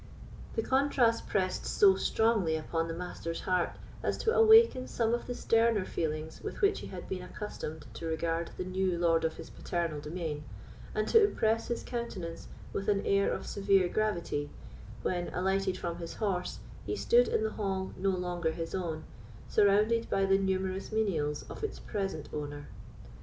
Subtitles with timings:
[0.55, 5.35] The contrast pressed so strongly upon the Master's heart as to awaken some of the
[5.35, 9.51] sterner feelings with which he had been accustomed to regard the new lord of his
[9.51, 10.43] paternal domain,
[10.95, 14.49] and to impress his countenance with an air of severe gravity,
[15.03, 19.03] when, alighted from his horse, he stood in the hall no longer his own,
[19.47, 22.65] surrounded by the numerous menials of its present owner.